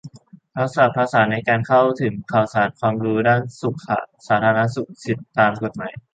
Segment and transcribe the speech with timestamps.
[0.55, 3.41] ทักษะภาษาในการเข้าถึงข่าวสาร ความรู้ด้าน
[4.27, 5.93] สาธารณสุข สิทธิตามกฎหมาย